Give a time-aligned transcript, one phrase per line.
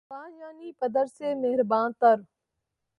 [0.09, 2.15] خدا‘ یعنی پدر سے مہرباں تر